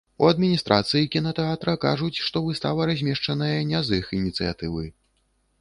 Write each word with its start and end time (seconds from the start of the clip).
У 0.23 0.27
адміністрацыі 0.29 1.09
кінатэатра 1.15 1.75
кажуць, 1.85 2.17
што 2.29 2.43
выстава 2.47 2.89
размешчаная 2.93 3.53
не 3.73 3.83
з 3.91 4.01
іх 4.03 4.11
ініцыятывы. 4.23 4.83